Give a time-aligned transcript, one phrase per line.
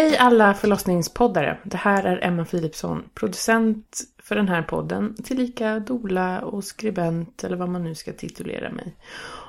[0.00, 1.58] Hej alla förlossningspoddare!
[1.64, 7.56] Det här är Emma Philipsson, producent för den här podden, tillika dola och skribent eller
[7.56, 8.96] vad man nu ska titulera mig.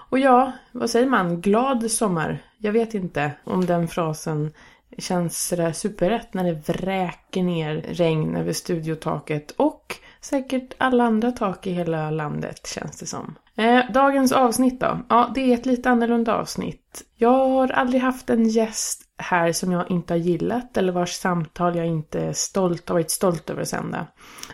[0.10, 1.42] Och ja, vad säger man?
[1.42, 2.38] Glad sommar?
[2.58, 4.54] Jag vet inte om den frasen
[4.98, 11.68] känns sådär superrätt när det vräker ner regn över studiotaket och säkert alla andra tak
[11.68, 13.36] i hela landet känns det som.
[13.56, 15.00] Eh, dagens avsnitt då?
[15.09, 17.04] Ja, det är ett lite annorlunda avsnitt.
[17.16, 21.75] Jag har aldrig haft en gäst här som jag inte har gillat eller vars samtal
[21.75, 24.07] jag inte är stolt, har varit stolt över att sända.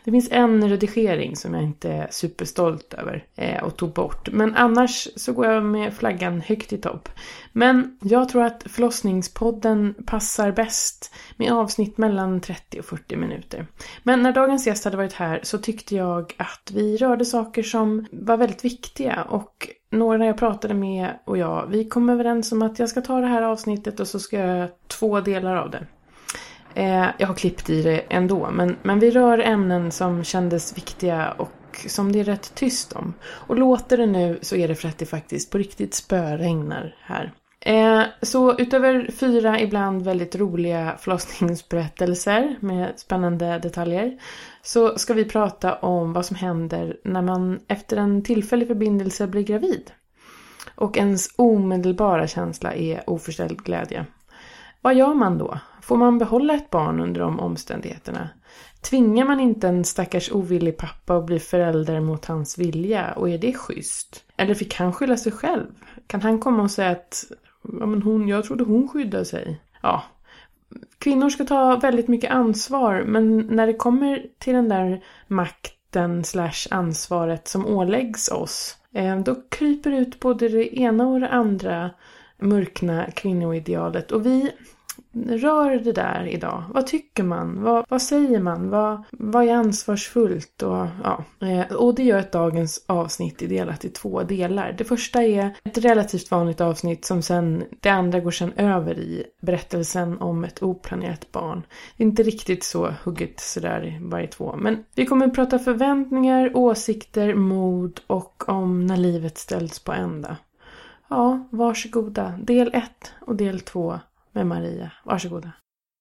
[0.03, 4.30] Det finns en redigering som jag inte är superstolt över eh, och tog bort.
[4.31, 7.09] Men annars så går jag med flaggan högt i topp.
[7.52, 13.68] Men jag tror att förlossningspodden passar bäst med avsnitt mellan 30 och 40 minuter.
[14.04, 18.05] Men när dagens gäst hade varit här så tyckte jag att vi rörde saker som
[18.12, 22.80] var väldigt viktiga och några jag pratade med och jag, vi kom överens om att
[22.80, 25.85] jag ska ta det här avsnittet och så ska jag göra två delar av det.
[26.74, 31.32] Eh, jag har klippt i det ändå, men, men vi rör ämnen som kändes viktiga
[31.32, 33.13] och som det är rätt tyst om.
[33.24, 37.34] Och låter det nu så är det för att det faktiskt på riktigt spöregnar här.
[37.68, 44.20] Eh, så utöver fyra ibland väldigt roliga förlossningsberättelser med spännande detaljer
[44.62, 49.43] så ska vi prata om vad som händer när man efter en tillfällig förbindelse blir
[49.43, 49.91] gravid.
[50.76, 54.05] Och ens omedelbara känsla är oförställd glädje.
[54.81, 55.59] Vad gör man då?
[55.81, 58.29] Får man behålla ett barn under de omständigheterna?
[58.81, 63.37] Tvingar man inte en stackars ovillig pappa att bli förälder mot hans vilja och är
[63.37, 64.24] det schysst?
[64.38, 65.68] Eller fick han skylla sig själv?
[66.07, 67.25] Kan han komma och säga att
[67.79, 69.62] ja, men hon, jag trodde hon skyddade sig?
[69.81, 70.03] Ja,
[71.00, 76.68] kvinnor ska ta väldigt mycket ansvar men när det kommer till den där makten slash
[76.72, 81.90] ansvaret som åläggs oss eh, då kryper ut både det ena och det andra
[82.38, 84.52] mörkna kvinnoidealet och vi
[85.26, 86.64] rör det där idag.
[86.74, 87.64] Vad tycker man?
[87.64, 88.70] Vad, vad säger man?
[88.70, 90.64] Vad, vad är ansvarsfullt?
[90.64, 91.24] Och, ja.
[91.42, 94.76] Eh, och det gör att dagens avsnitt är delat i två delar.
[94.78, 99.24] Det första är ett relativt vanligt avsnitt som sen, det andra går sen över i
[99.42, 101.64] berättelsen om ett oplanerat barn.
[101.98, 104.56] Det är inte riktigt så hugget sådär varje två.
[104.58, 110.38] Men vi kommer att prata förväntningar, åsikter, mod och om när livet ställs på ända.
[111.08, 112.40] Ja, varsågoda.
[112.42, 114.00] Del 1 och del 2
[114.38, 114.92] med Maria.
[115.03, 115.52] Varsågoda.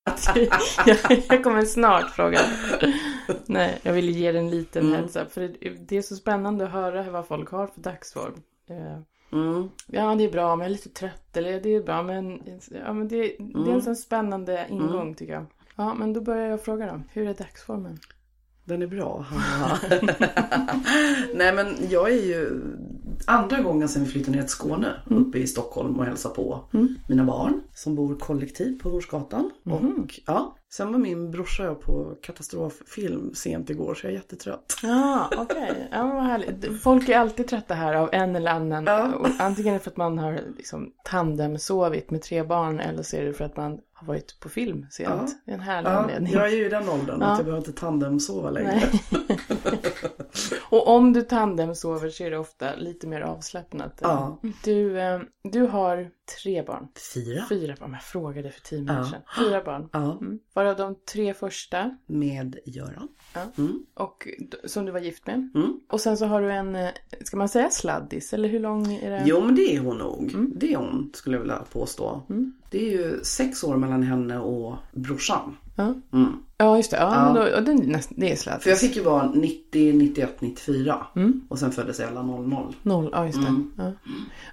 [1.28, 2.41] jag kommer snart fråga.
[3.47, 4.94] Nej, jag ville ge en liten mm.
[4.94, 5.32] heads up.
[5.32, 5.52] För
[5.86, 8.42] det är så spännande att höra vad folk har för dagsform.
[8.70, 8.98] Eh,
[9.32, 9.69] mm.
[9.86, 11.36] Ja, det är bra, men jag är lite trött.
[11.36, 13.52] Eller det är bra, men, ja, men det, mm.
[13.52, 13.80] det är en mm.
[13.80, 15.14] sån spännande ingång mm.
[15.14, 15.47] tycker jag.
[15.76, 17.00] Ja, men då börjar jag fråga då.
[17.12, 17.98] Hur är dagsformen?
[18.64, 19.26] Den är bra.
[21.34, 22.62] Nej men jag är ju
[23.25, 25.22] andra gången sedan vi flyttade ner till Skåne mm.
[25.22, 26.94] uppe i Stockholm och hälsar på mm.
[27.09, 29.50] mina barn som bor kollektivt på Horsgatan.
[29.66, 30.03] Mm.
[30.03, 34.16] Och ja, sen var min brorsa och jag på katastroffilm sent igår så jag är
[34.16, 34.78] jättetrött.
[34.82, 35.71] Ja, okej.
[35.71, 35.82] Okay.
[35.91, 36.82] Ja, vad härligt.
[36.82, 38.84] Folk är alltid trötta här av en eller annan.
[38.84, 39.28] Ja.
[39.38, 43.44] Antingen för att man har liksom tandemsovit med tre barn eller så är det för
[43.44, 45.08] att man har varit på film sent.
[45.10, 45.28] Ja.
[45.44, 46.32] Det är en härlig ja, anledning.
[46.32, 47.26] Jag är ju i den åldern ja.
[47.26, 48.82] att jag behöver inte tandemsova längre.
[50.70, 53.98] och om du tandemsover så är det ofta lite mer avslappnat.
[54.02, 54.40] Ja.
[54.64, 56.10] Du, eh, du har
[56.42, 56.88] tre barn.
[57.14, 57.44] Fyra.
[57.48, 57.92] Fyra barn.
[57.92, 59.22] Jag frågade för tio minuter sedan.
[59.38, 59.88] Fyra barn.
[59.92, 60.18] Ja.
[60.20, 60.38] Mm.
[60.54, 61.96] Varav de tre första.
[62.06, 63.08] Med Göran.
[63.34, 63.40] Ja.
[63.58, 63.86] Mm.
[63.94, 64.28] Och
[64.64, 65.50] som du var gift med.
[65.54, 65.80] Mm.
[65.88, 66.90] Och sen så har du en, eh,
[67.24, 68.32] ska man säga sladdis?
[68.32, 69.22] Eller hur lång är det?
[69.26, 70.32] Jo men det är hon nog.
[70.34, 70.52] Mm.
[70.56, 72.22] Det är hon skulle jag vilja påstå.
[72.71, 75.56] Det är ju sex år mellan henne och brorsan.
[75.77, 76.32] Ja, mm.
[76.59, 76.97] ja just det.
[76.97, 77.25] Ja, ja.
[77.25, 78.62] Men då, det, det är sladdis.
[78.62, 81.06] För jag fick ju barn 90, 91, 94.
[81.16, 81.41] Mm.
[81.49, 82.75] Och sen föddes alla 00.
[82.82, 83.49] 0, ja just det.
[83.49, 83.72] Mm.
[83.77, 83.93] Ja.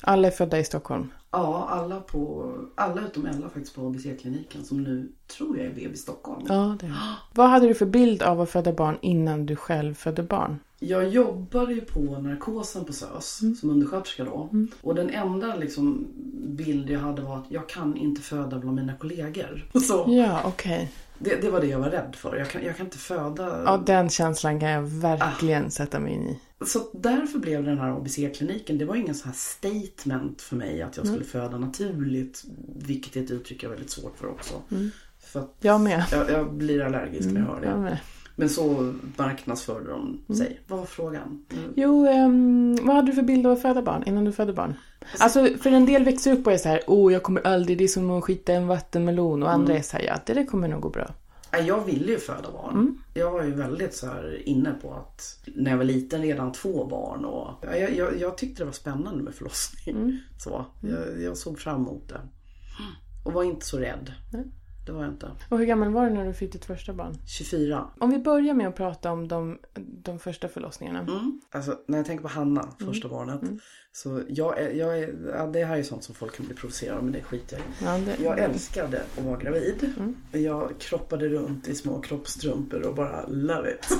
[0.01, 1.11] Alla är födda i Stockholm.
[1.31, 5.97] Ja, alla, på, alla utom Ella faktiskt på ABC-kliniken som nu tror jag är BB
[5.97, 6.45] Stockholm.
[6.47, 6.95] Ja, det är.
[7.33, 10.59] Vad hade du för bild av att föda barn innan du själv födde barn?
[10.83, 13.55] Jag jobbade ju på narkosen på SÖS mm.
[13.55, 14.49] som undersköterska då.
[14.51, 14.71] Mm.
[14.81, 16.07] Och den enda liksom,
[16.45, 19.69] bild jag hade var att jag kan inte föda bland mina kollegor.
[19.87, 20.05] Så.
[20.07, 20.75] Ja, okej.
[20.75, 20.87] Okay.
[21.19, 22.35] Det, det, var det jag var rädd för.
[22.35, 23.63] Jag kan, jag kan inte föda...
[23.65, 25.69] Ja, den känslan kan jag verkligen ah.
[25.69, 26.39] sätta mig in i.
[26.65, 30.97] Så därför blev den här ABC-kliniken, det var ingen så här statement för mig att
[30.97, 31.29] jag skulle mm.
[31.29, 32.43] föda naturligt.
[32.75, 34.53] Vilket är ett uttryck jag är väldigt svårt för också.
[34.71, 34.91] Mm.
[35.19, 36.05] För jag med.
[36.11, 37.67] Jag, jag blir allergisk när jag hör det.
[37.67, 37.97] Jag med.
[38.35, 40.37] Men så marknadsförde de mm.
[40.37, 40.61] sig.
[40.67, 41.45] Vad var frågan?
[41.51, 41.73] Mm.
[41.75, 44.75] Jo, um, vad hade du för bild av att föda barn innan du födde barn?
[45.17, 47.77] Alltså, alltså för en del växer upp och är så här, oh jag kommer aldrig,
[47.77, 49.43] det är som att skita en vattenmelon.
[49.43, 49.77] Och andra mm.
[49.77, 51.13] är så här, ja det kommer nog gå bra.
[51.59, 52.73] Jag ville ju föda barn.
[52.73, 52.97] Mm.
[53.13, 56.85] Jag var ju väldigt så här inne på att när jag var liten redan två
[56.85, 57.25] barn.
[57.25, 59.95] Och jag, jag, jag tyckte det var spännande med förlossning.
[59.95, 60.17] Mm.
[60.39, 60.95] Så, mm.
[60.95, 62.21] jag, jag, såg fram emot det.
[63.23, 64.11] Och var inte så rädd.
[64.85, 65.31] Det var jag inte.
[65.49, 67.17] Och hur gammal var du när du fick ditt första barn?
[67.25, 67.87] 24.
[67.99, 69.59] Om vi börjar med att prata om de,
[70.03, 70.99] de första förlossningarna.
[70.99, 71.41] Mm.
[71.51, 73.41] Alltså när jag tänker på Hanna, första barnet.
[73.91, 76.97] Så jag är, jag är, ja, det här är sånt som folk kan bli provocerade
[76.97, 78.05] av men det skiter jag i.
[78.05, 79.93] Ja, det, Jag älskade att vara gravid.
[80.31, 83.97] Jag kroppade runt i små kroppstrumpor och bara love it.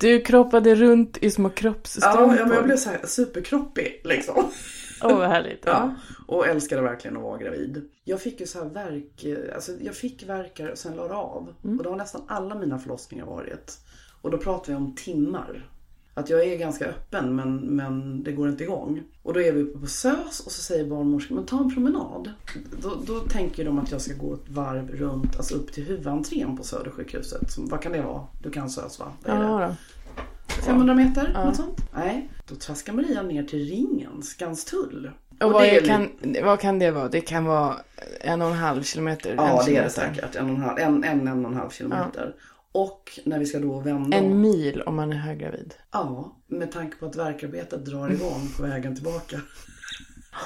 [0.00, 2.20] Du kroppade runt i små kroppsstrumpor.
[2.20, 4.50] Ja, ja, men jag blev så här superkroppig liksom.
[5.04, 5.62] Åh, vad härligt.
[5.66, 5.94] Ja.
[6.26, 7.88] Och älskade verkligen att vara gravid.
[8.04, 11.54] Jag fick ju så här verk, alltså jag fick verkar och sen la det av.
[11.62, 13.78] Och det har nästan alla mina förlossningar varit.
[14.22, 15.70] Och då pratar vi om timmar.
[16.16, 19.02] Att jag är ganska öppen men, men det går inte igång.
[19.22, 22.30] Och då är vi uppe på SÖS och så säger barnmorskan, men ta en promenad.
[22.82, 26.56] Då, då tänker de att jag ska gå ett varv runt, alltså upp till huvudentrén
[26.56, 27.50] på Södersjukhuset.
[27.50, 28.26] Som, vad kan det vara?
[28.42, 29.12] Du kan SÖS va?
[29.24, 29.74] Ja.
[30.62, 31.32] 500 meter?
[31.44, 31.80] Något sånt?
[31.94, 32.30] Nej.
[32.48, 35.10] Då traskar Maria ner till ringen, Skanstull.
[35.40, 36.10] Och vad, det är är, kan,
[36.44, 37.08] vad kan det vara?
[37.08, 37.76] Det kan vara
[38.20, 39.34] en och en halv kilometer?
[39.36, 39.84] Ja, det är kilometer.
[39.84, 40.36] det säkert.
[40.36, 42.34] En, och en, halv, en, en, en och en halv kilometer.
[42.72, 45.74] Och när vi ska då vända En mil om man är höggravid.
[45.92, 49.40] Ja, med tanke på att verkarbetet drar igång på vägen tillbaka.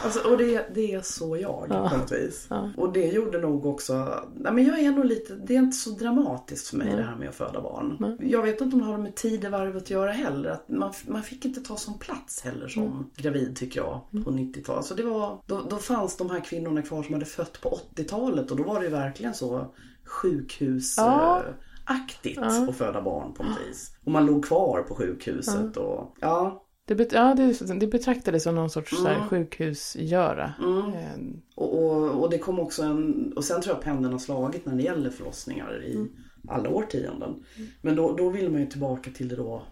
[0.04, 2.48] Alltså, och det, det är så jag på något vis.
[2.76, 5.90] Och det gjorde nog också, nej men jag är nog lite, det är inte så
[5.90, 8.16] dramatiskt för mig det här med att föda barn.
[8.20, 10.50] Jag vet inte om det har med tidevarvet att göra heller.
[10.50, 14.84] Att man, man fick inte ta sån plats heller som gravid tycker jag på 90-talet.
[14.84, 18.50] Så det var, då, då fanns de här kvinnorna kvar som hade fött på 80-talet
[18.50, 19.74] och då var det ju verkligen så
[20.04, 20.94] sjukhus...
[20.96, 21.42] Ja.
[21.84, 23.96] aktigt att föda barn på något vis.
[24.04, 26.64] Och man låg kvar på sjukhuset och ja.
[26.88, 30.52] Det, bet, ja, det, det betraktades som någon sorts så här, sjukhusgöra.
[30.94, 31.20] Eh,
[31.54, 34.74] Och, och, och det kom också en, och sen tror jag pendeln har slagit när
[34.76, 36.06] det gäller förlossningar i
[36.48, 37.44] alla årtionden.
[37.82, 39.62] Men då, då vill man ju tillbaka till det då,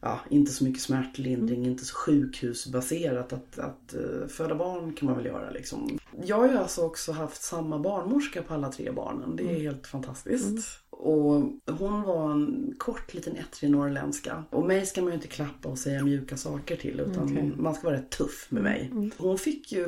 [0.00, 3.32] ja, inte så mycket smärtlindring, inte så sjukhusbaserat.
[3.32, 5.98] Att, att eh, föda barn kan man väl göra liksom.
[6.24, 9.36] Jag har ju alltså också haft samma barnmorska på alla tre barnen.
[9.36, 10.68] Det är helt fantastiskt.
[11.02, 14.44] Och hon var en kort liten ettrig norrländska.
[14.50, 17.86] Och mig ska man ju inte klappa och säga mjuka saker till utan man ska
[17.88, 18.92] vara rätt tuff med mig.
[19.18, 19.84] Hon fick ju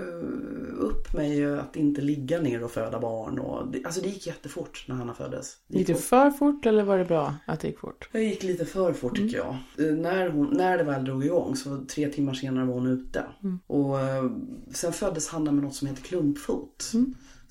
[0.79, 3.39] upp mig att inte ligga ner och föda barn.
[3.39, 5.57] Och det, alltså det gick jättefort när Hanna föddes.
[5.69, 8.09] Det gick det för fort eller var det bra att det gick fort?
[8.13, 9.57] det gick lite för fort tycker jag.
[9.89, 13.25] Eh, När, hon, när det väl drog igång så tre timmar senare var hon ute.
[13.67, 14.31] Och eh,
[14.75, 16.93] sen föddes Hanna med något som heter klumpfot.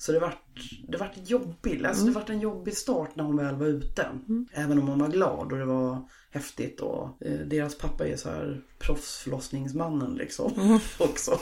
[0.02, 0.42] Så det vart,
[0.88, 1.84] det vart jobbigt.
[1.84, 4.06] Alltså det vart en jobbig start när hon väl var ute.
[4.52, 6.80] Även om hon var glad och det var häftigt.
[6.80, 10.80] Och, eh, deras pappa är så här proffsförlossningsmannen liksom.
[10.98, 11.38] Också.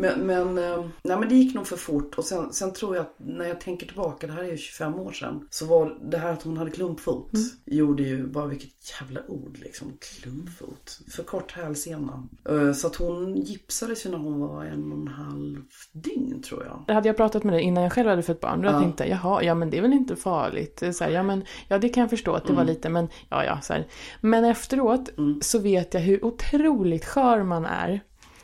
[0.00, 3.02] Men, men, eh, nej, men det gick nog för fort och sen, sen tror jag
[3.02, 5.46] att när jag tänker tillbaka, det här är ju 25 år sedan.
[5.50, 7.30] Så var det här att hon hade klumpfot
[7.64, 8.70] gjorde ju, bara vilket
[9.00, 10.98] jävla ord liksom, klumpfot.
[11.10, 12.28] För kort hälsena.
[12.48, 15.62] Eh, Så att hon gipsades ju när hon var en och en halv
[15.92, 16.94] dygn tror jag.
[16.94, 19.10] Hade jag pratat med dig innan jag själv hade fött barn, då hade jag tänkt
[19.10, 20.82] jaha, ja men det är väl inte farligt.
[20.92, 23.44] Så här, ja, men, ja det kan jag förstå att det var lite, men ja
[23.44, 23.60] ja.
[23.60, 23.86] Så här.
[24.20, 25.10] Men efteråt
[25.40, 28.00] så vet jag hur otroligt skör man är.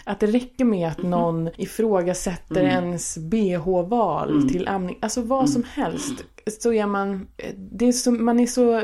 [0.09, 6.25] Att det räcker med att någon ifrågasätter ens bh-val till amning, alltså vad som helst.
[6.51, 7.27] Så är man,
[7.57, 8.83] det är så, man är så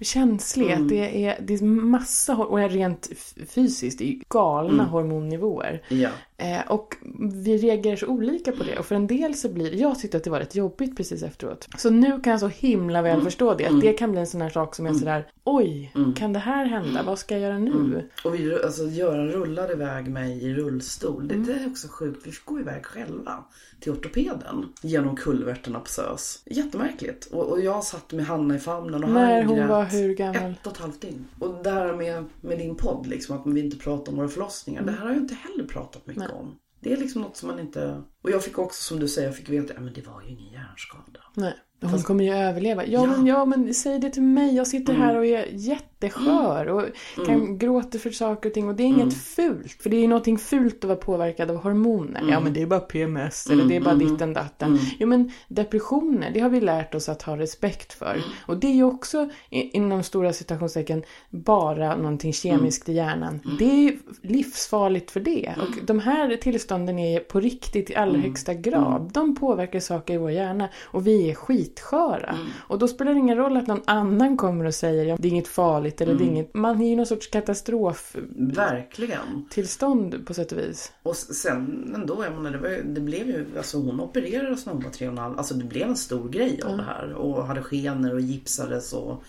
[0.00, 3.10] känslig att det är, det är massa, och är rent
[3.48, 5.82] fysiskt, det är galna hormonnivåer.
[5.88, 6.10] Ja.
[6.40, 6.96] Eh, och
[7.44, 8.78] vi reagerar så olika på det.
[8.78, 11.68] Och för en del så blir jag tyckte att det var rätt jobbigt precis efteråt.
[11.76, 13.66] Så nu kan jag så himla väl förstå det.
[13.66, 16.64] Att det kan bli en sån här sak som är sådär, oj, kan det här
[16.64, 17.02] hända?
[17.02, 18.08] Vad ska jag göra nu?
[18.24, 21.28] Och vi, alltså, Göran rullade iväg mig i rullstol.
[21.28, 22.26] Det, det är också sjukt.
[22.26, 23.44] Vi fick gå iväg själva
[23.80, 26.42] till ortopeden genom kulverterna på SÖS.
[26.46, 26.87] Jättemärkligt.
[27.32, 30.14] Och, och jag satt med Hanna i famnen och När han hon grät var hur
[30.14, 30.50] gammal?
[30.50, 31.28] Ett och ett halvt dygn.
[31.38, 34.82] Och det här med, med din podd, liksom, att vi inte pratar om våra förlossningar.
[34.82, 36.58] Det här har jag inte heller pratat mycket om.
[36.80, 38.02] Det är liksom något som man inte...
[38.22, 40.52] Och jag fick också, som du säger, jag fick veta att det var ju ingen
[40.52, 41.20] hjärnskada.
[41.34, 41.54] Nej.
[41.80, 42.86] Hon kommer ju överleva.
[42.86, 43.04] Ja, Ja.
[43.04, 43.16] Mm.
[43.16, 44.56] Men, ja, men säg det till mig.
[44.56, 46.84] Jag sitter här och är jätteskör och
[47.26, 48.68] kan gråta för saker och ting.
[48.68, 49.00] Och det är Mm.
[49.00, 49.82] inget fult.
[49.82, 52.20] För det är ju någonting fult att vara påverkad av hormoner.
[52.20, 52.32] Mm.
[52.32, 54.78] Ja, men det är bara PMS eller det är bara ditten datten.
[54.98, 58.10] Jo, men depressioner, det har vi lärt oss att ha respekt för.
[58.14, 58.28] Mm.
[58.46, 63.40] Och det är ju också inom stora citationstecken bara någonting kemiskt i hjärnan.
[63.58, 65.54] Det är ju livsfarligt för det.
[65.60, 69.10] Och de här tillstånden är på riktigt i allra högsta grad.
[69.14, 71.34] De påverkar saker i vår hjärna och vi är
[71.68, 72.38] skitsköra.
[72.58, 75.32] Och då spelar det ingen roll att någon annan kommer och säger ja, det är
[75.32, 76.54] inget farligt eller det är inget...
[76.54, 80.24] Man är ju någon sorts katastroftillstånd Verkligen.
[80.24, 80.92] på sätt och vis.
[81.02, 84.82] Och sen ändå, jag menar, det, var, det blev ju, alltså hon opererades när hon
[84.82, 85.38] var tre och en halv.
[85.38, 87.12] Alltså det blev en stor grej av det här.
[87.12, 89.22] Och hade skenor och gipsades och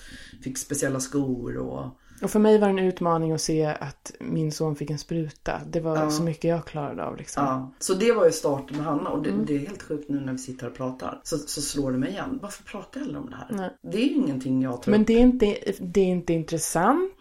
[0.43, 1.98] fick speciella skor och...
[2.23, 5.61] Och för mig var det en utmaning att se att min son fick en spruta.
[5.67, 7.43] Det var så mycket jag klarade av liksom.
[7.45, 7.71] Ja.
[7.79, 9.45] Så det var ju starten med Hanna och det, Mm.
[9.45, 11.19] det är helt sjukt nu när vi sitter och pratar.
[11.23, 12.39] Så, så slår det mig igen.
[12.41, 13.47] Varför pratar jag aldrig om det här?
[13.49, 13.69] Nej.
[13.91, 17.11] Det är ju ingenting jag tar Men det är, inte, det är inte intressant,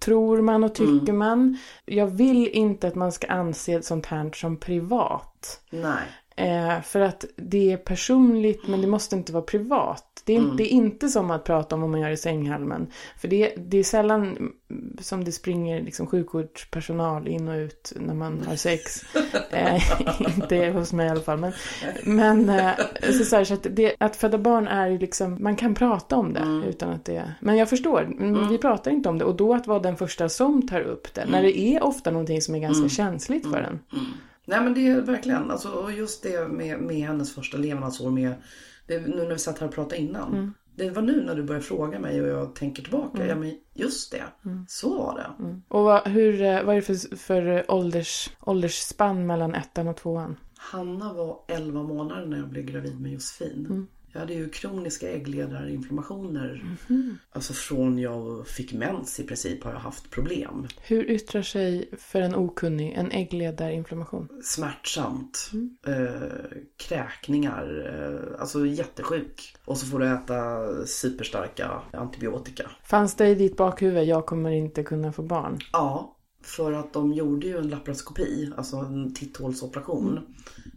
[0.00, 1.18] tror man och tycker Mm.
[1.18, 1.58] man.
[1.84, 5.60] Jag vill inte att man ska anse sånt här som privat.
[5.70, 6.02] Nej.
[6.36, 10.22] Eh, för att det är personligt men det måste inte vara privat.
[10.24, 10.50] Det är, Mm.
[10.50, 12.86] inte, det är inte som att prata om vad man gör i sänghalmen.
[13.18, 14.52] För det, det är sällan mm,
[15.00, 19.04] som det springer liksom sjukvårdspersonal in och ut när man har sex.
[19.50, 19.82] eh,
[20.36, 21.38] inte hos mig i alla fall.
[21.38, 21.52] Men,
[22.04, 22.70] men eh,
[23.18, 26.16] så, så, här, så att, det, att föda barn är ju liksom, man kan prata
[26.16, 26.62] om det Mm.
[26.62, 27.34] utan att det...
[27.40, 28.48] Men jag förstår, mm.
[28.48, 29.24] vi pratar inte om det.
[29.24, 31.24] Och då att vara den första som tar upp det.
[31.24, 31.42] När Mm.
[31.52, 33.78] det är ofta någonting som är ganska känsligt för en.
[34.44, 38.34] Nej men det är verkligen, alltså, och just det med, med hennes första levnadsår med,
[38.86, 40.32] det, nu när vi satt här och pratade innan.
[40.34, 40.54] Mm.
[40.76, 43.26] Det var nu när du började fråga mig och jag tänker tillbaka.
[43.26, 44.64] Ja men just det, Mm.
[44.68, 45.54] så var det.
[45.68, 50.36] Och vad, hur, eh, vad är det för, för ålders, åldersspann mellan ettan och tvåan?
[50.56, 53.86] Hanna var 11 månader när jag blev gravid med Josefin.
[54.14, 54.20] Mm.
[54.20, 56.76] Jag hade ju kroniska äggledarinflammationer.
[56.88, 57.18] Mhm.
[57.32, 60.68] Alltså från jag fick mens i princip har jag haft problem.
[60.82, 64.28] Hur yttrar sig för en okunnig en äggledarinflammation?
[64.42, 65.50] Smärtsamt.
[65.52, 65.76] Mm.
[65.86, 66.22] Eh,
[66.76, 67.86] kräkningar.
[67.86, 69.56] Eh, alltså jättesjuk.
[69.64, 70.36] Och så får du äta
[70.86, 72.70] superstarka antibiotika.
[72.82, 75.58] Fanns det i ditt bakhuvud, jag kommer inte kunna få barn?
[75.72, 76.13] Ja,
[76.44, 80.20] för att de gjorde ju en laparoskopi, alltså en titthålsoperation.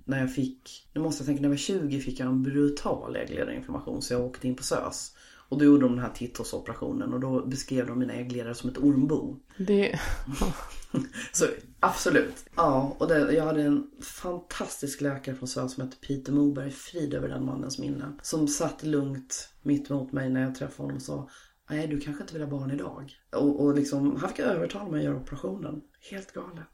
[0.06, 3.16] När jag fick, nu måste jag tänka när jag var 20 fick jag en brutal
[3.16, 5.14] äggledarinflammation så jag åkte in på SÖS.
[5.50, 8.78] Och då gjorde de den här titthålsoperationen och då beskrev de mina äggledare som ett
[8.78, 9.40] ormbo.
[9.58, 10.00] Det,
[11.34, 11.46] Så
[11.80, 12.46] absolut.
[12.56, 17.14] Ja, och det, jag hade en fantastisk läkare från SÖS som hette Peter Moberg, frid
[17.14, 18.12] över den mannens minne.
[18.22, 21.30] Som satt lugnt mitt emot mig när jag träffade honom och sa
[21.70, 23.12] Nej, du kanske inte vill ha barn idag.
[23.36, 25.82] Och, och liksom, han fick övertala mig att göra operationen.
[26.12, 26.68] Helt galet.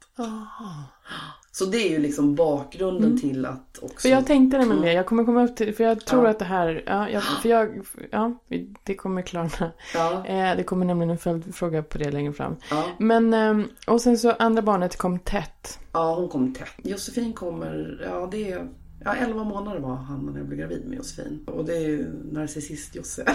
[1.51, 3.85] Så det är ju liksom bakgrunden till att också...
[3.85, 3.97] Mm.
[3.97, 6.25] för jag tänkte nämligen det, jag kommer komma upp till, för jag tror Mm.
[6.25, 6.31] Ja.
[6.31, 8.39] att det här, ja, jag, för jag, ja,
[8.83, 9.71] det kommer klarna.
[9.93, 12.55] Ja, Eh, det kommer nämligen en följdfråga på det längre fram.
[12.69, 15.79] ja, Men, ehm, och sen så andra barnet kom tätt.
[15.93, 16.73] ja, hon kom tätt.
[16.83, 18.67] Josefin kommer, ja det är...
[19.03, 21.43] Ja, 11 månader var han när jag blev gravid med Josefin.
[21.47, 23.25] Och det är ju narcissist-Josse.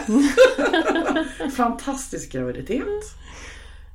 [1.50, 3.04] Fantastisk graviditet.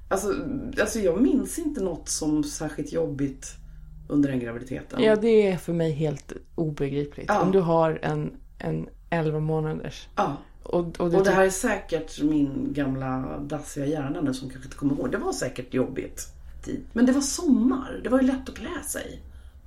[0.07, 0.33] Alltså,
[0.81, 3.55] alltså jag minns inte något som särskilt jobbigt
[4.07, 5.03] under den graviditeten.
[5.03, 7.25] Ja, det är för mig helt obegripligt.
[7.27, 7.41] Ja.
[7.41, 10.07] Om du har en, en 11 månaders.
[10.15, 10.37] Ja.
[10.63, 14.67] Och, och, du Och det här är säkert min gamla dassiga hjärna nu som kanske
[14.67, 15.11] inte kommer ihåg.
[15.11, 16.27] Det var säkert jobbigt.
[16.93, 18.01] Men det var sommar.
[18.03, 19.21] Det var ju lätt att klä sig.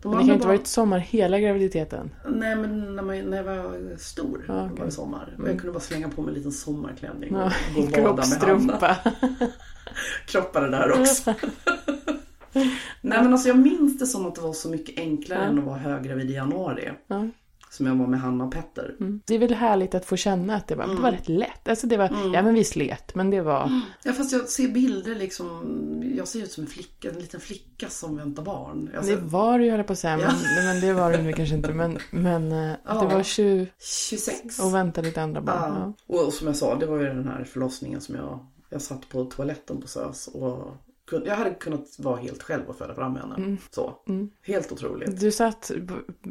[0.06, 2.10] De Men det kan inte varit sommar hela graviditeten.
[2.28, 4.78] Nej men när, man, när jag var stor Ja, okej.
[4.78, 5.36] var det sommar.
[5.38, 8.28] Och jag kunde bara slänga på mig en liten sommarklänning och Ja, gå och bada
[8.28, 8.46] med Hanna.
[8.46, 8.96] kroppstrumpa.
[10.26, 11.34] Kroppade där också.
[13.00, 15.64] Nej men alltså jag minns det som att det var så mycket enklare än att
[15.64, 16.90] vara höggravid i januari.
[17.06, 17.28] Ja.
[17.76, 18.96] Som jag var med Hanna och Petter.
[19.00, 19.20] Mm.
[19.26, 21.68] Det är väl härligt att få känna att det var, det var rätt lätt.
[21.68, 23.82] Alltså det var, ja men vi slet, men det var...
[24.02, 26.02] Ja fast jag ser bilder liksom.
[26.16, 28.90] Jag ser ut som en flicka, en liten flicka som väntar barn.
[28.96, 31.54] Alltså, Det var det ju på att säga, men, men det var det nu kanske
[31.54, 31.72] inte.
[31.72, 33.00] Men, men eh, Ja.
[33.00, 34.58] det var 20 26.
[34.58, 35.72] och väntade lite andra barn.
[35.76, 35.92] Ja.
[36.06, 36.26] Ja.
[36.26, 39.24] Och, som jag sa, det var ju den här förlossningen som jag, jag satt på
[39.24, 40.76] toaletten på SÖS och
[41.10, 43.34] jag hade kunnat vara helt själv och föda fram henne.
[43.34, 43.58] Mm.
[43.70, 43.94] Så.
[44.42, 45.20] Helt otroligt.
[45.20, 45.70] Du satt,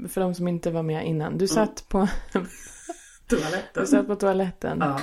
[0.09, 2.07] för de som inte var med innan, du satt på,
[3.27, 3.61] Toaletten.
[3.83, 4.77] du satt på toaletten.
[4.81, 4.99] Ja,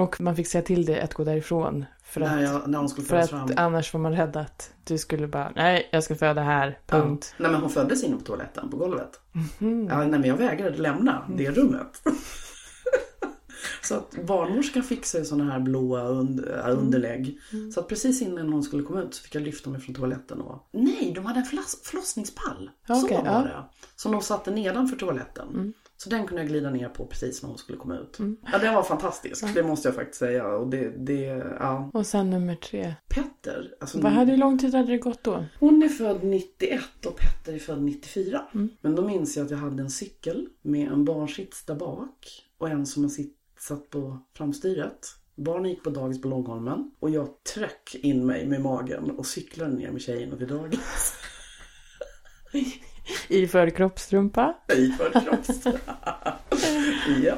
[0.00, 1.84] Och man fick säga till dig att gå därifrån.
[2.04, 3.48] För att, jag, när hon skulle för att fram.
[3.56, 7.34] annars var man rädd att du skulle bara, nej jag ska föda här, punkt.
[7.38, 7.42] Ja.
[7.42, 9.20] Nej men hon föddes inne på toaletten på golvet.
[9.32, 9.86] Mhm.
[9.90, 12.02] Ja, nej men jag vägrade lämna det rummet.
[13.82, 17.38] Så att barnmorskan fixade sådana här blåa und- äh, underlägg.
[17.52, 17.72] Mm.
[17.72, 20.40] Så att precis innan hon skulle komma ut så fick jag lyfta mig från toaletten
[20.40, 20.68] och...
[20.72, 22.70] Nej, de hade en förloss- förlossningspall.
[22.86, 23.36] Ja, så var ja.
[23.36, 23.44] Mm.
[23.48, 23.64] det.
[23.96, 25.74] Som de satte nedanför toaletten.
[25.96, 28.18] Så den kunde jag glida ner på precis när hon skulle komma ut.
[28.18, 28.36] Mm.
[28.52, 29.54] Ja, den var fantastisk.
[29.54, 30.46] Det måste jag faktiskt säga.
[30.46, 31.20] Och det, det,
[31.60, 31.90] ja.
[31.94, 32.94] Och sen nummer tre.
[33.08, 35.44] Petter, alltså, Vad hade, hur lång tid hade det gått då?
[35.60, 38.42] hon är född 91 och Petter är född 94.
[38.54, 38.68] Mm.
[38.80, 42.68] Men då minns jag att jag hade en cykel med en barnsits där bak och
[42.68, 45.06] en som jag sitt, satt på framstyret.
[45.34, 49.72] Barnen gick på dagis på Långholmen och jag tryck in mig med magen och cyklade
[49.74, 51.14] ner med tjejerna till dagis.
[53.28, 54.54] Iförd kroppstrumpa.
[54.76, 55.64] I förkropps.
[57.24, 57.34] ja.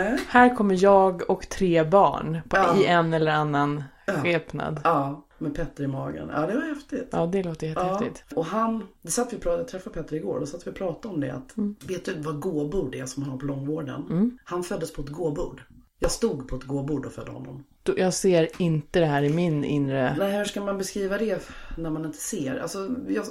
[0.00, 0.14] Äh?
[0.28, 2.76] Här kommer jag och tre barn på, Ja.
[2.76, 4.12] i en eller annan Ja.
[4.12, 4.80] skepnad.
[4.84, 6.30] Ja, med Petter i magen.
[6.32, 7.08] Ja, det var häftigt.
[7.10, 8.24] Ja, det låter jättehäftigt.
[8.34, 10.74] Och han, det satt vi och pratade, jag träffade Petter igår, då satt vi och
[10.74, 11.54] pratade om det att,
[11.88, 14.38] vet du vad gåbord är som man har på långvården?
[14.44, 15.62] Han föddes på ett gåbord.
[15.98, 17.64] Jag stod på ett gåbord och födde honom.
[17.96, 20.16] Jag ser inte det här i min inre...
[20.18, 21.48] Nej, hur ska man beskriva det
[21.78, 22.56] när man inte ser?
[22.56, 23.24] Alltså, jag,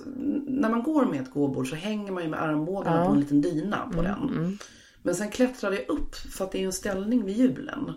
[0.48, 3.42] när man går med ett gåbord så hänger man ju med armbågarna på en liten
[3.42, 4.58] dyna på den.
[5.02, 7.92] Men sen klättrade jag upp för att det är ju en ställning vid hjulen.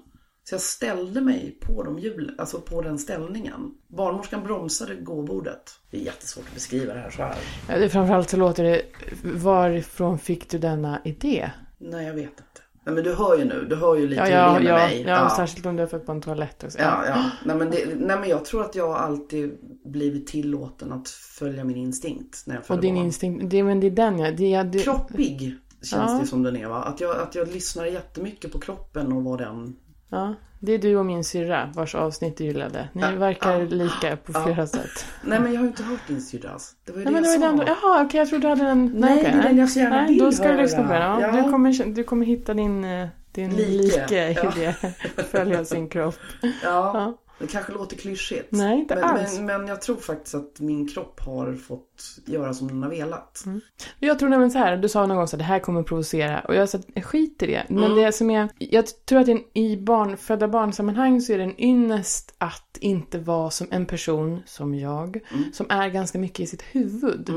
[0.49, 3.75] Så jag ställde mig på, de hjul, alltså på den ställningen.
[3.89, 5.71] Barnmorskan bromsade gåbordet.
[5.91, 7.37] Det är jättesvårt att beskriva det här så här.
[7.69, 8.83] Ja, det, framförallt så låter det...
[9.25, 11.51] Varifrån fick du denna idé?
[11.79, 12.43] Nej, jag vet inte.
[12.85, 13.67] Nej, men du hör ju nu.
[13.71, 15.03] Du hör ju lite Ja, ja, med ja, mig.
[15.07, 16.79] ja, särskilt om du har fött på en toalett också.
[16.79, 17.31] Ja, ja.
[17.45, 21.77] Nej, men det, nej men jag tror att jag alltid blivit tillåten att följa min
[21.77, 23.05] instinkt när jag Och din barn.
[23.05, 24.31] instinkt, det, men det är den ja.
[24.31, 26.19] Det, det, Kroppig känns Ja.
[26.21, 26.83] det som den är va?
[26.83, 29.77] Att jag, att jag lyssnar jättemycket på kroppen och vad den...
[30.11, 32.89] ja, det är du och min syrra vars avsnitt du gillade.
[32.93, 35.07] Ni Ja, verkar ja, lika på flera sätt.
[35.25, 36.73] Nej men jag har ju inte hört din syrras.
[36.85, 37.65] Det var ju Nej, det men det jag sa.
[37.65, 38.93] den, jaha, okej, jag trodde du hade den.
[38.95, 40.63] Nej, okej, det är den jag så gärna Nej, vill då ska du höra.
[40.63, 41.03] lyssna på den.
[41.03, 41.43] Ja, Ja.
[41.43, 44.73] Du, kommer, du kommer hitta din, eh, din Like, like, i ja.
[45.15, 45.23] det.
[45.31, 46.15] Följa sin kropp.
[46.43, 47.19] Ja, Ja.
[47.39, 48.49] Det kanske låter klyschigt.
[48.53, 49.37] Nej, inte men, alls.
[49.37, 53.43] Men, men jag tror faktiskt att min kropp har fått göra som den har velat.
[53.47, 53.61] Mm.
[53.99, 56.41] Jag tror nämligen så här, du sa någon gång så att det här kommer provocera
[56.41, 57.63] och jag sa att skit i det.
[57.69, 57.97] Men Mm.
[57.97, 61.61] det som är, jag tror att en, i barn, födda barnsammanhang så är det en
[61.61, 65.53] ynnest att inte vara som en person som jag, Mm.
[65.53, 67.31] som är ganska mycket i sitt huvud.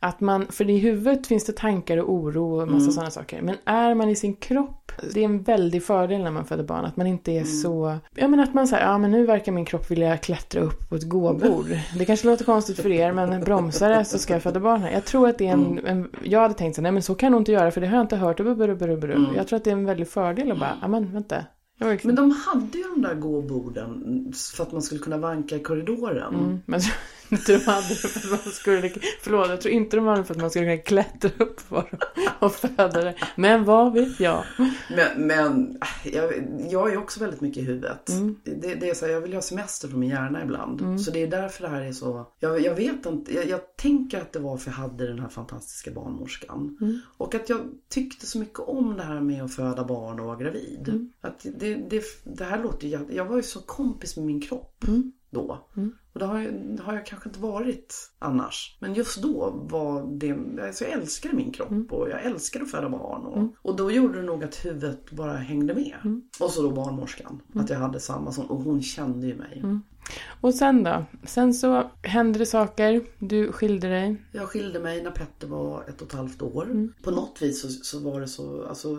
[0.00, 2.74] Att man, för i huvudet finns det tankar och oro och Mm.
[2.74, 3.42] massa sådana saker.
[3.42, 6.84] Men är man i sin kropp, det är en väldig fördel när man föder barn,
[6.84, 7.42] att man inte Mm.
[7.42, 10.60] är så, ja men att man säger, ja men nu verkar min kropp vilja klättra
[10.60, 11.66] upp på ett gåbord.
[11.98, 14.90] Det kanske låter konstigt för er, men bromsar det så ska jag föda barn här.
[14.92, 17.32] Jag tror att det är en, en jag hade tänkt så, nej men så kan
[17.32, 18.36] nog inte göra för det har jag inte hört.
[18.36, 18.66] Bubba.
[19.36, 21.36] Jag tror att det är en väldig fördel att bara, ja men vänta.
[21.78, 26.34] Men de hade ju de där gåborden för att man skulle kunna vanka i korridoren.
[26.34, 29.74] Mm, men jag tror inte de hade det för att man skulle, förlåt, jag tror
[29.74, 31.98] inte de hade det för att man skulle kunna klättra upp på dem
[32.38, 33.14] och föda det.
[33.36, 34.44] Men vad vet jag?
[34.96, 36.32] Men, men jag,
[36.70, 38.08] jag är också väldigt mycket i huvudet.
[38.08, 38.36] Mm.
[38.44, 41.00] Det, det är så här, jag vill ha semester från min hjärna ibland.
[41.00, 42.26] Så det är därför det här är så.
[42.40, 45.28] Jag, jag vet inte, jag, jag tänker att det var för jag hade den här
[45.28, 46.78] fantastiska barnmorskan.
[46.80, 47.00] Mm.
[47.18, 50.36] Och att jag tyckte så mycket om det här med att föda barn och vara
[50.36, 50.88] gravid.
[50.88, 51.12] Mm.
[51.20, 54.84] Att det, det, det här låter ju, jag var ju så kompis med min kropp
[54.88, 55.12] Mm.
[55.30, 55.68] då.
[56.12, 58.76] Och det har, jag, det har jag kanske inte varit annars.
[58.80, 61.86] Men just då var det, alltså jag älskade min kropp Mm.
[61.90, 63.26] och jag älskade att föda barn.
[63.26, 65.96] Och, och då gjorde det nog att huvudet bara hängde med.
[66.04, 66.22] Mm.
[66.40, 69.62] Och så då barnmorskan, att jag hade samma som, och hon kände ju mig.
[70.08, 70.38] Mm.
[70.40, 71.04] Och sen då?
[71.24, 74.16] Sen så hände det saker, du skilde dig.
[74.32, 76.64] Jag skilde mig när Petter var ett och ett halvt år.
[76.64, 76.92] Mm.
[77.02, 78.98] På något vis så, så var det så, alltså,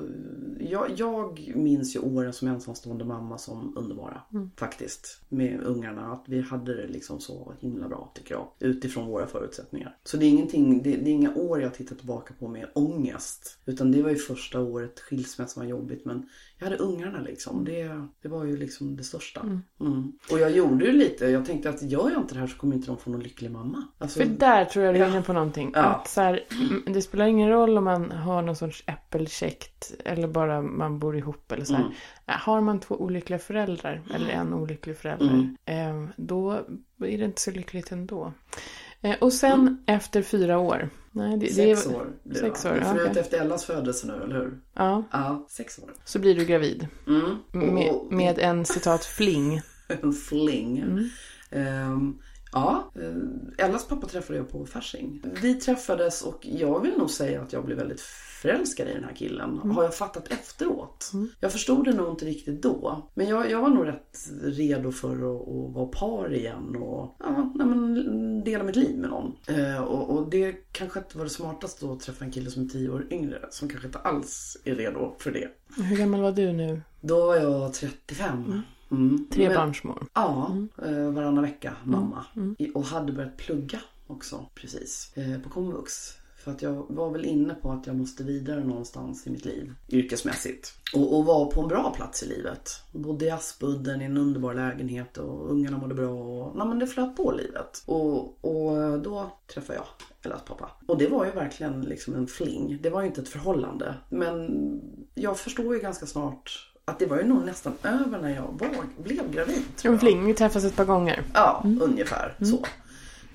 [0.60, 4.22] jag, jag minns ju åren som ensamstående mamma som underbara.
[4.34, 4.52] Mm.
[4.58, 5.22] Faktiskt.
[5.30, 6.12] Med ungarna.
[6.12, 8.48] Att vi hade det liksom så himla bra tycker jag.
[8.60, 9.98] Utifrån våra förutsättningar.
[10.04, 13.60] Så det är ingenting, det, det är inga år jag tittar tillbaka på med ångest.
[13.66, 16.06] Utan det var ju första året skilsmässan var jobbigt.
[16.06, 17.66] Men jag hade ungarna liksom.
[17.66, 19.42] Det, det var ju liksom det största.
[19.80, 20.12] Mm.
[20.32, 22.76] Och jag gjorde ju lite, jag tänkte att gör jag inte det här så kommer
[22.76, 23.84] inte de få någon lycklig mamma.
[23.98, 25.10] Alltså, För där tror jag du är Ja.
[25.12, 25.72] inne på någonting.
[25.76, 25.82] Ja.
[25.82, 30.28] Att så här, mm, det spelar ingen roll om man har någon sorts äppelkäkt eller
[30.28, 31.88] bara man bor ihop eller så Mm.
[32.28, 32.38] här.
[32.38, 36.06] Har man två olyckliga föräldrar eller en olycklig förälder, Mm.
[36.06, 36.52] eh, då
[37.04, 38.34] är det inte så lyckligt ändå.
[39.02, 39.78] Eh, och sen Mm.
[39.86, 40.90] efter fyra år.
[41.12, 43.08] Nej, det, det Sex är, år blev sex år, är okej.
[43.12, 44.60] ute efter Ellas födelse nu, eller hur?
[44.74, 45.90] Ja, Ja, sex år.
[46.06, 46.88] så blir du gravid.
[47.08, 47.38] Mm.
[47.74, 49.62] Med, Och- med en citat fling.
[50.02, 50.78] En fling.
[50.78, 51.10] Mm.
[51.50, 52.20] Ehm,
[52.52, 55.22] ja, eh, Ellas pappa träffade jag på Fasching.
[55.42, 58.02] Vi träffades och jag vill nog säga att jag blev väldigt
[58.42, 59.50] förälskad i den här killen.
[59.54, 59.72] Mm.
[59.72, 61.12] Har jag fattat efteråt.
[61.40, 63.10] Jag förstod det nog inte riktigt då.
[63.14, 67.52] Men jag, jag var nog rätt redo för att, att vara par igen och ja,
[67.56, 69.36] nej, men, dela mitt liv med någon.
[69.48, 72.64] Eh, och, och det kanske inte var det smartaste då att träffa en kille som
[72.64, 73.40] är tio år yngre.
[73.50, 75.50] Som kanske inte alls är redo för det.
[75.84, 76.82] Hur gammal var du nu?
[77.02, 78.46] Då var jag 35.
[78.46, 78.62] Mm.
[79.32, 80.08] Tre Men- barnsmor.
[80.14, 82.26] Ja, eh, varannan vecka mamma.
[82.58, 85.92] I- Och hade börjat plugga också precis eh, på komvux.
[86.44, 89.74] För att jag var väl inne på att jag måste vidare någonstans i mitt liv
[89.90, 90.74] yrkesmässigt.
[90.96, 92.70] Och, och var på en bra plats i livet.
[92.94, 96.10] Bodde i Aspudden i en underbar lägenhet och ungarna mådde bra.
[96.10, 97.84] Och, nej, men det flöt på livet.
[97.86, 99.86] Och, och då träffade jag
[100.22, 100.72] Ellas pappa.
[100.88, 102.80] Och det var ju verkligen liksom en fling.
[102.82, 103.96] Det var ju inte ett förhållande.
[104.10, 104.50] Men
[105.14, 109.04] jag förstår ju ganska snart att det var ju nog nästan över när jag var,
[109.04, 109.62] blev gravid.
[109.78, 110.00] tror jag.
[110.00, 111.24] fling, vi träffas ett par gånger.
[111.34, 112.66] Ja, ungefär så.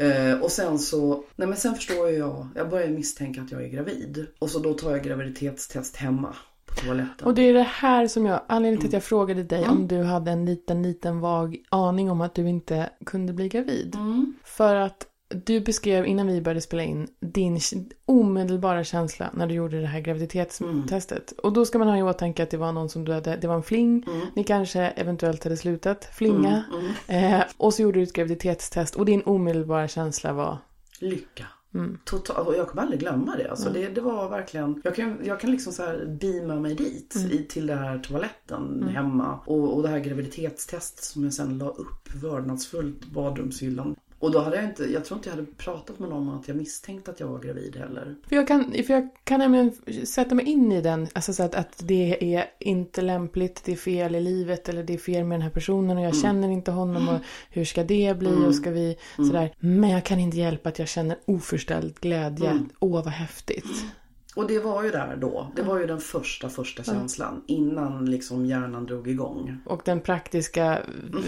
[0.02, 3.68] Eh, och sen så, nej men sen förstår jag, jag börjar misstänka att jag är
[3.68, 4.26] gravid.
[4.38, 6.34] Och så då tar jag graviditetstest hemma
[6.66, 7.26] på toaletten.
[7.26, 9.70] Och det är det här som jag, anledningen till att jag frågade dig Mm.
[9.76, 13.94] om du hade en liten, liten vag aning om att du inte kunde bli gravid.
[13.94, 14.34] Mm.
[14.44, 15.06] För att
[15.44, 17.60] du beskrev innan vi började spela in din
[18.04, 21.32] omedelbara känsla när du gjorde det här graviditetstestet.
[21.32, 23.46] Och då ska man ha i åtanke att det var någon som du hade, det
[23.46, 24.04] var en fling.
[24.34, 26.64] Ni kanske eventuellt hade slutat flinga.
[27.06, 30.58] Eh, och så gjorde du ett graviditetstest och din omedelbara känsla var?
[31.00, 31.46] Lycka.
[31.74, 31.98] Mm.
[32.04, 33.50] Total, och jag kommer aldrig glömma det.
[33.50, 33.82] Alltså mm.
[33.82, 37.30] det, det var verkligen, jag kan, jag kan liksom så här beama mig dit mm.
[37.30, 38.94] i, till den här toaletten mm.
[38.94, 39.38] hemma.
[39.46, 43.96] Och, och det här graviditetstestet som jag sen la upp vördnadsfullt badrumshyllan.
[44.18, 46.48] Och då hade jag inte, jag tror inte jag hade pratat med någon om att
[46.48, 48.16] jag misstänkte att jag var gravid heller.
[48.28, 49.72] För jag kan, för jag kan nämligen
[50.06, 53.76] sätta mig in i den, alltså så att, att det är inte lämpligt, det är
[53.76, 56.22] fel i livet eller det är fel med den här personen och jag mm.
[56.22, 58.44] känner inte honom och hur ska det bli mm.
[58.44, 59.30] och ska vi mm.
[59.30, 59.54] sådär.
[59.58, 62.50] Men jag kan inte hjälpa att jag känner oförställd glädje.
[62.50, 62.68] Mm.
[62.78, 63.84] Åh vad häftigt.
[64.36, 65.52] Och det var ju där då.
[65.56, 67.42] Det var ju den första, första känslan.
[67.46, 69.56] Innan liksom hjärnan drog igång.
[69.66, 70.78] Och den praktiska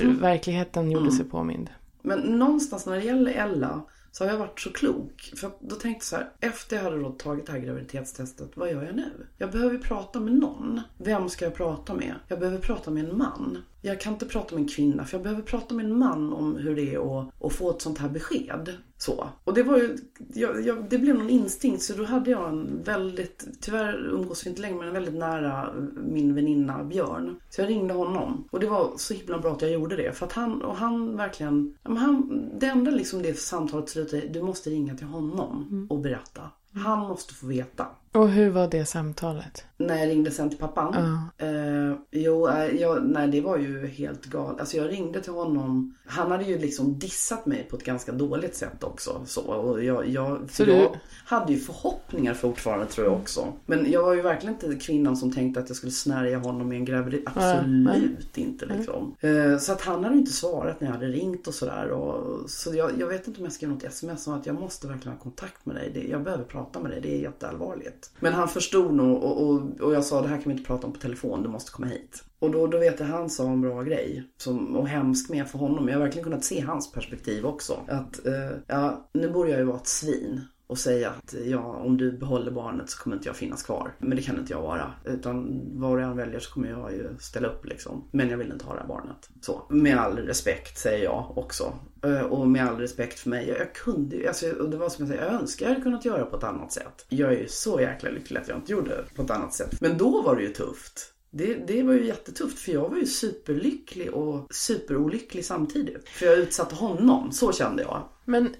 [0.01, 0.21] mm.
[0.21, 1.71] verkligheten gjorde sig påmind.
[2.07, 5.33] Men någonstans när det gäller Ella så har jag varit så klok.
[5.37, 8.71] För då tänkte jag så här, efter jag hade då tagit det här graviditetstestet, vad
[8.71, 9.27] gör jag nu?
[9.39, 10.81] Jag behöver prata med någon.
[10.99, 12.15] Vem ska jag prata med?
[12.29, 13.59] Jag behöver prata med en man.
[13.83, 16.57] Jag kan inte prata med en kvinna för jag behöver prata med en man om
[16.57, 18.77] hur det är att, att få ett sånt här besked.
[18.99, 19.29] Så.
[19.45, 19.97] Och det var ju,
[20.35, 24.51] jag, jag, det blev någon instinkt så då hade jag en väldigt, tyvärr umgås vi
[24.51, 27.41] inte längre men en väldigt nära min väninna Björn.
[27.51, 30.27] Så jag ringde honom och det var så himla bra att jag gjorde det för
[30.27, 34.97] att han, och han verkligen, han, det enda liksom det samtalet slutade du måste ringa
[34.97, 35.87] till honom mm.
[35.91, 36.43] och berätta.
[36.73, 37.87] Han måste få veta.
[38.17, 39.65] Och hur var det samtalet?
[39.77, 40.95] När jag ringde sen till pappan?
[40.95, 41.49] Uh.
[41.49, 44.61] Eh, jo, eh, jag, nej det var ju helt galet.
[44.61, 45.95] Alltså jag ringde till honom.
[46.07, 49.23] Han hade ju liksom dissat mig på ett ganska dåligt sätt också.
[49.27, 50.89] Så, och jag, jag, så jag du...
[51.25, 53.53] hade ju förhoppningar fortfarande tror jag också.
[53.67, 56.77] Men jag var ju verkligen inte kvinnan som tänkte att jag skulle snärja honom med
[56.77, 57.37] en graviditet.
[57.37, 58.45] Absolut uh.
[58.45, 59.15] inte liksom.
[59.25, 59.59] Uh.
[59.59, 61.89] så att han hade inte svarat när jag hade ringt och sådär.
[61.89, 64.87] Och, så jag, jag vet inte om jag skrev något sms om att jag måste
[64.87, 65.91] verkligen ha kontakt med dig.
[65.95, 67.01] Det, jag behöver prata med dig.
[67.01, 68.06] Det är jätteallvarligt.
[68.21, 70.87] Men han förstod nog och, och, och jag sa det här kan vi inte prata
[70.87, 72.25] om på telefon, du måste komma hit.
[72.39, 74.25] Och då, då vet jag han sa en bra grej.
[74.37, 75.89] Som, och hemskt med för honom.
[75.89, 77.81] Jag har verkligen kunnat se hans perspektiv också.
[77.89, 81.97] Att, eh, ja, nu borde jag ju vara ett svin och säga att ja, om
[81.97, 83.95] du behåller barnet så kommer inte jag finnas kvar.
[83.99, 84.93] Men det kan inte jag vara.
[85.05, 88.09] Utan vad jag än väljer så kommer jag ju ställa upp liksom.
[88.11, 89.29] Men jag vill inte ha det här barnet.
[89.41, 89.63] Så.
[89.71, 91.75] Med all respekt säger jag också.
[92.05, 93.49] Eh, och med all respekt för mig.
[93.49, 96.05] Jag kunde ju, alltså, och det var som jag säger, jag önskar jag hade kunnat
[96.05, 97.07] göra på ett annat sätt.
[97.09, 99.81] Jag är ju så jäkla lycklig att jag inte gjorde det på ett annat sätt.
[99.81, 101.13] Men då var det ju tufft.
[101.31, 106.09] Det, det var ju jättetufft för jag var ju superlycklig och superolycklig samtidigt.
[106.09, 108.09] För jag utsatte honom, så kände jag.
[108.25, 108.55] Men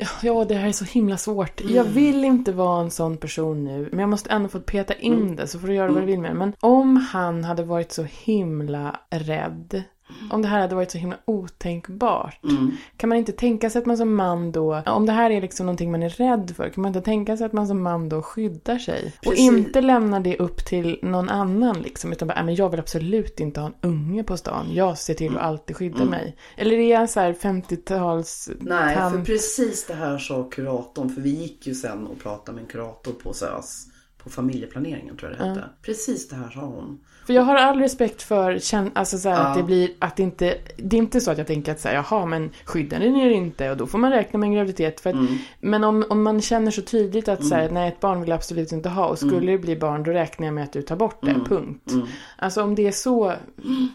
[0.22, 1.60] Ja, det här är så himla svårt.
[1.60, 1.74] Mm.
[1.74, 5.12] Jag vill inte vara en sån person nu, men jag måste ändå få peta in
[5.12, 5.36] mm.
[5.36, 6.10] det så får du göra vad du mm.
[6.10, 6.34] vill med det.
[6.34, 9.82] Men om han hade varit så himla rädd
[10.30, 12.44] om det här hade varit så himla otänkbart.
[12.44, 12.70] Mm.
[12.96, 15.66] Kan man inte tänka sig att man som man då, om det här är liksom
[15.66, 18.22] någonting man är rädd för, kan man inte tänka sig att man som man då
[18.22, 19.02] skyddar sig?
[19.02, 19.26] Precis.
[19.26, 23.40] Och inte lämna det upp till någon annan liksom, utan bara, men jag vill absolut
[23.40, 24.66] inte ha en unge på stan.
[24.74, 26.08] Jag ser till att alltid skydda mm.
[26.08, 26.36] mig.
[26.56, 29.14] Eller är jag så här 50-tals Nej, tant?
[29.14, 32.68] för precis det här sa kuratorn, för vi gick ju sen och pratade med en
[32.68, 33.91] kurator på SÖS
[34.22, 35.60] på familjeplaneringen tror jag det hette.
[35.60, 35.70] Mm.
[35.82, 37.00] Precis det här sa hon.
[37.26, 38.60] För jag har all respekt för
[38.94, 39.34] alltså så ja.
[39.34, 41.94] att det blir att det inte, det är inte så att jag tänker att säga
[42.10, 45.00] jaha men skydda den det inte och då får man räkna med en graviditet.
[45.00, 45.38] För att, mm.
[45.60, 47.48] Men om, om man känner så tydligt att mm.
[47.48, 49.46] så här, nej ett barn vill jag absolut inte ha och skulle mm.
[49.46, 51.44] det bli barn då räknar jag med att du tar bort det, mm.
[51.44, 51.90] punkt.
[51.90, 52.06] Mm.
[52.36, 53.32] Alltså om det är så.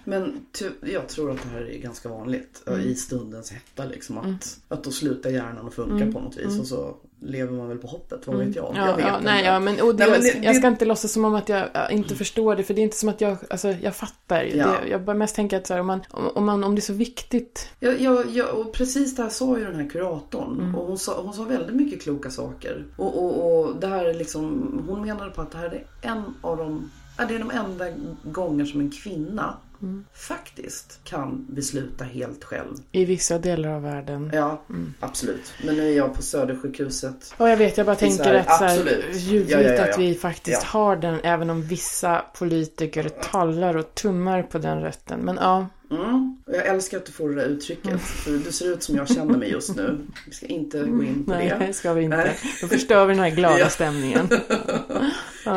[0.04, 0.46] Men
[0.82, 4.92] jag tror att det här är ganska vanligt i stundens hetta liksom att, att då
[4.92, 8.38] slutar hjärnan att funka på något vis och så lever man väl på hoppet, vad
[8.38, 8.74] vet jag?
[8.76, 10.86] Ja, jag vet ja, nej, ja, men, och det, nej, men det, jag ska inte
[10.86, 13.38] låtsas som om att jag inte förstår det, för det är inte som att jag,
[13.50, 14.44] alltså jag fattar.
[14.44, 14.68] Ja.
[14.68, 16.82] Det, jag bara mest tänker att så här, om, man, om, man, om det är
[16.82, 17.70] så viktigt.
[17.80, 20.60] Ja, ja, ja, och precis det här sa ju den här kuratorn.
[20.60, 20.76] Mm.
[20.76, 22.86] Och hon sa, hon sa väldigt mycket kloka saker.
[22.96, 26.24] Och, och, och det här är liksom, hon menade på att det här är en
[26.42, 27.86] av de, det är de enda
[28.24, 30.06] gånger som en kvinna mm.
[30.14, 32.76] faktiskt kan besluta helt själv.
[32.92, 34.32] I vissa delar av världen.
[34.34, 34.94] Ja, mm.
[35.00, 35.54] absolut.
[35.66, 37.34] Men nu är jag på Södersjukhuset.
[37.38, 37.78] Ja, jag vet.
[37.78, 41.20] Jag bara tänker att så här, ljuvligt ja, ja, ja, att vi faktiskt har den.
[41.24, 45.20] Även om vissa politiker talar och tummar på den rätten.
[45.20, 45.68] Men ja.
[45.92, 46.38] Mm.
[46.46, 47.86] Jag älskar att du får det där uttrycket.
[47.86, 48.00] Mm.
[48.00, 49.98] För du ser ut som jag känner mig just nu.
[50.26, 51.58] Vi ska inte gå in på Nej, det.
[51.58, 52.18] Nej, ska vi inte.
[52.18, 52.38] Nej.
[52.62, 54.30] Då förstör vi den här glada stämningen.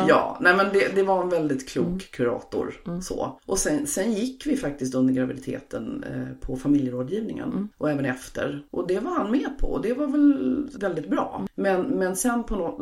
[0.09, 2.73] Ja, nej men det, det var en väldigt klok kurator.
[3.01, 3.39] Så.
[3.45, 8.63] Och sen, sen gick vi faktiskt under graviditeten eh, på familjerådgivningen och även efter.
[8.71, 11.45] Och det var han med på och det var väl väldigt bra.
[11.55, 12.77] Men, men sen på nå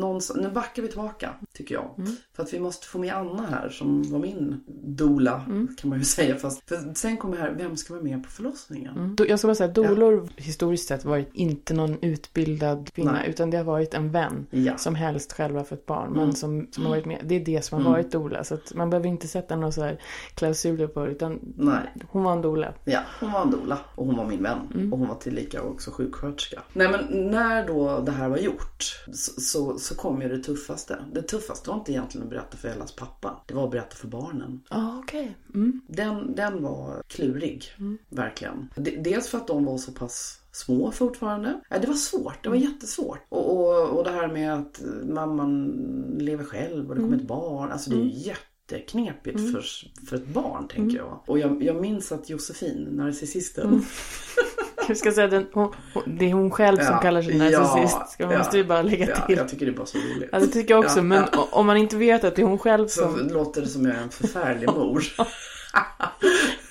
[0.00, 2.06] någonstans, nu backar vi tillbaka tycker jag.
[2.36, 5.42] För att vi måste få med Anna här som var min dola
[5.78, 6.36] kan man ju säga.
[6.36, 9.16] Fast, för sen kommer här, vem ska vara med på förlossningen?
[9.28, 13.30] Jag ska bara säga, dolor historiskt sett varit inte någon utbildad kvinna Nej.
[13.30, 14.76] utan det har varit en vän Ja.
[14.76, 17.20] som helst själv har fått barn men som, som har varit med.
[17.24, 19.82] Det är det som har varit dola så att man behöver inte sätta några så
[19.82, 20.00] här
[20.34, 21.94] klausuler på det utan Nej.
[22.08, 22.74] hon var en dola.
[22.84, 24.88] Ja, hon var en doula och hon var min vän.
[24.92, 26.62] Och hon var tillika också sjuksköterska.
[26.72, 30.98] Nej men när då det här var gjort så, så, så kom ju det tuffaste.
[31.12, 33.40] Det tuffaste var inte egentligen att berätta för Ellas pappa.
[33.46, 34.60] Det var att berätta för barnen.
[34.70, 35.36] Ja, okej.
[35.54, 35.80] Mm.
[35.86, 37.64] Den, den var klurig,
[38.08, 38.68] verkligen.
[38.76, 41.60] D- dels för att de var så pass små fortfarande.
[41.70, 43.26] Ja, det var svårt, det var jättesvårt.
[43.28, 45.74] Och, och, och det här med att mamman
[46.18, 47.72] lever själv och det kommer ett barn.
[47.72, 49.64] Alltså det är ju jätteknepigt för,
[50.06, 51.22] för ett barn tänker jag.
[51.26, 53.82] Och jag, jag minns att Josefin, narcissisten,
[54.88, 57.60] Jag ska säga den, hon, hon, det är hon själv som Ja, kallar sig ja,
[57.60, 58.10] narcissist.
[58.10, 59.36] Ska man ja, måste ju bara lägga ja, till.
[59.36, 60.28] jag tycker det är bara så roligt.
[60.32, 60.98] Ja, det tycker jag också.
[60.98, 61.48] Ja, men ja.
[61.52, 63.28] om man inte vet att det är hon själv Så som...
[63.28, 65.04] låter det som jag är en förfärlig mor.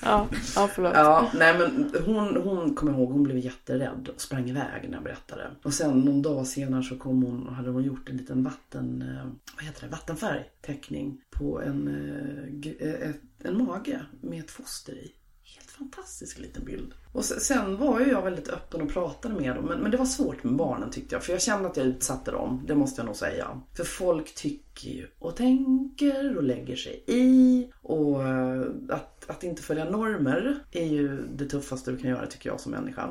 [0.02, 0.92] Ja, ja förlåt.
[0.94, 5.02] Ja, nej men hon, hon kommer ihåg, hon blev jätterädd och sprang iväg när jag
[5.02, 5.50] berättade.
[5.62, 9.02] Och sen någon dag senare så kom hon, och hade hon gjort en liten vatten,
[9.02, 15.12] eh, vad heter det, vattenfärgteckning på en, eh, eh, en mage med ett foster i.
[15.78, 16.92] Fantastisk liten bild.
[17.12, 19.64] Och se- sen var ju jag väldigt öppen och pratade med dem.
[19.64, 21.24] Men, men det var svårt med barnen tyckte jag.
[21.24, 22.64] För jag kände att jag utsatte dem.
[22.66, 23.60] Det måste jag nog säga.
[23.76, 27.70] För folk tycker ju och tänker och lägger sig i.
[27.82, 32.50] Och eh, att, att inte följa normer är ju det tuffaste du kan göra tycker
[32.50, 33.08] jag som människa.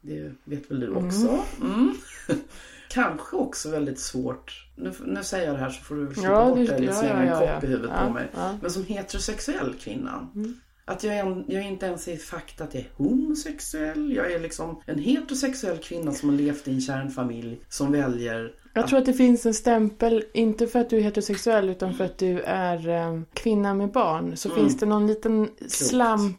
[0.00, 1.38] Det vet väl du också?
[1.62, 1.92] Mm.
[2.90, 4.66] Kanske också väldigt svårt.
[4.76, 7.14] Nu, nu säger jag det här så får du klippa Ja, bort det- eller slänga
[7.14, 7.68] ja, en ja, kopp ja.
[7.68, 8.30] i huvudet på mig.
[8.60, 10.28] Men som heterosexuell kvinna.
[10.92, 14.16] Att jag, är en, jag är inte ens i fakt att jag är homosexuell.
[14.16, 18.88] Jag är liksom en heterosexuell kvinna som har levt i en kärnfamilj som väljer Jag
[18.88, 22.18] tror att det finns en stämpel, inte för att du är heterosexuell utan för att
[22.18, 24.36] du är eh, kvinna med barn.
[24.36, 26.38] Så finns det någon liten slamp,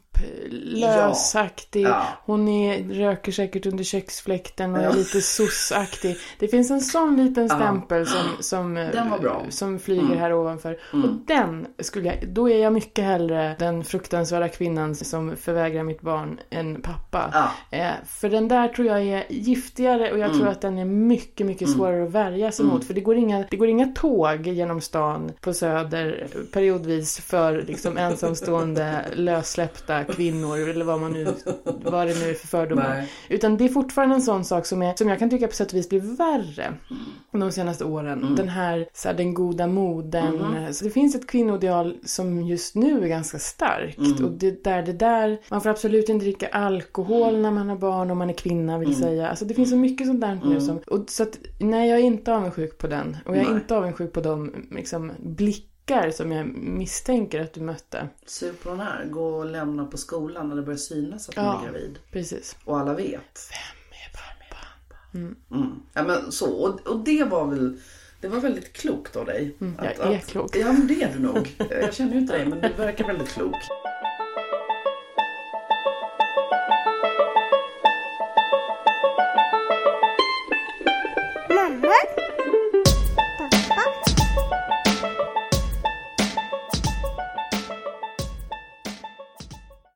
[0.51, 2.03] lösaktig, Ja.
[2.25, 4.89] hon är, röker säkert under köksfläkten och Ja.
[4.89, 6.17] är lite sossaktig.
[6.39, 8.77] Det finns en sån liten stämpel som, som.
[8.77, 9.51] Mm.
[9.51, 10.77] som flyger här ovanför.
[10.91, 16.01] Och den skulle jag, då är jag mycket hellre den fruktansvärda kvinnan som förvägrar mitt
[16.01, 17.29] barn en pappa.
[17.33, 17.77] Ja.
[17.77, 20.39] Eh, för den där tror jag är giftigare och jag Mm.
[20.39, 22.85] tror att den är mycket, mycket svårare att värja sig mot.
[22.85, 27.97] För det går, inga, det går inga tåg genom stan på Söder periodvis för liksom
[27.97, 31.27] ensamstående lössläppta kvinnor eller vad man nu,
[31.63, 32.89] vad det nu är för fördomar.
[32.89, 33.09] Nej.
[33.29, 35.71] Utan det är fortfarande en sån sak som, är, som jag kan tycka på sätt
[35.71, 36.73] och vis blir värre
[37.31, 38.21] de senaste åren.
[38.23, 38.35] Mm.
[38.35, 40.39] Den här, så här, den goda moden.
[40.39, 40.71] Mm-hmm.
[40.71, 43.97] Så det finns ett kvinnoideal som just nu är ganska starkt.
[43.97, 44.25] Mm.
[44.25, 48.11] Och det där, det där, man får absolut inte dricka alkohol när man har barn
[48.11, 48.79] om man är kvinna Mm.
[48.79, 49.29] vill säga.
[49.29, 52.03] Alltså det finns så mycket sånt där nu som, och så att, nej jag är
[52.03, 53.17] inte avundsjuk på den.
[53.25, 53.53] Och jag är Nej.
[53.53, 55.11] inte avundsjuk på de liksom,
[55.85, 58.07] blickar som jag misstänker att du mötte.
[58.25, 59.05] Sug på den här.
[59.05, 61.59] Gå och lämna på skolan när det börjar synas att hon Ja.
[61.61, 61.99] är gravid.
[62.11, 62.55] Precis.
[62.65, 63.49] Och alla vet.
[63.51, 65.35] Vem är barnbarn?
[65.53, 65.81] Mm.
[65.93, 67.77] Ja, men så, och, och det var väl
[68.21, 69.55] det var väldigt klokt av dig.
[69.61, 70.55] Mm, jag är klok.
[70.55, 71.55] Ja, men det är du nog.
[71.69, 73.55] Jag känner ju inte dig, men du verkar väldigt klok.